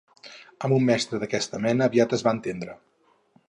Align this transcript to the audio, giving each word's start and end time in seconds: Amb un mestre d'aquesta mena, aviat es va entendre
Amb 0.67 0.75
un 0.77 0.87
mestre 0.87 1.21
d'aquesta 1.25 1.61
mena, 1.67 1.91
aviat 1.93 2.19
es 2.21 2.27
va 2.29 2.37
entendre 2.39 2.79